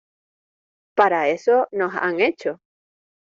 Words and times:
Para 0.95 1.27
eso 1.29 1.67
nos 1.71 1.93
han 1.93 2.21
hecho. 2.21 2.59